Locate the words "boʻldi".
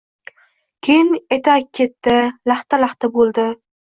3.19-3.45